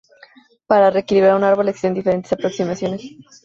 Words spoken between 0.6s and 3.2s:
Para re-equilibrar un árbol existen diferentes aproximaciones.